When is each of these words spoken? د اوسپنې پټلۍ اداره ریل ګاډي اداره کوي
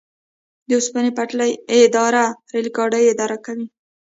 د 0.67 0.69
اوسپنې 0.79 1.11
پټلۍ 1.17 1.51
اداره 1.77 2.25
ریل 2.53 2.67
ګاډي 2.77 3.03
اداره 3.13 3.37
کوي 3.45 3.67